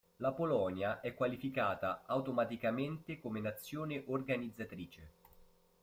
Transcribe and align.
La 0.15 0.31
Polonia 0.31 0.99
è 0.99 1.13
qualificata 1.13 2.01
automaticamente 2.07 3.19
come 3.19 3.39
nazione 3.39 4.03
organizzatrice. 4.07 5.11